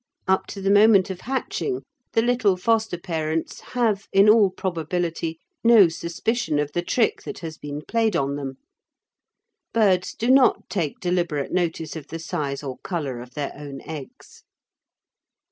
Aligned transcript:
Up 0.27 0.47
to 0.47 0.61
the 0.61 0.71
moment 0.71 1.11
of 1.11 1.21
hatching, 1.21 1.83
the 2.13 2.23
little 2.23 2.57
foster 2.57 2.97
parents 2.97 3.59
have 3.77 4.07
in 4.11 4.27
all 4.27 4.49
probability 4.49 5.39
no 5.63 5.89
suspicion 5.89 6.57
of 6.57 6.71
the 6.71 6.81
trick 6.81 7.21
that 7.21 7.37
has 7.45 7.55
been 7.59 7.83
played 7.87 8.15
on 8.15 8.35
them. 8.35 8.57
Birds 9.75 10.15
do 10.15 10.31
not 10.31 10.67
take 10.71 10.99
deliberate 10.99 11.51
notice 11.51 11.95
of 11.95 12.07
the 12.07 12.17
size 12.17 12.63
or 12.63 12.79
colour 12.79 13.19
of 13.21 13.35
their 13.35 13.53
own 13.55 13.79
eggs. 13.81 14.41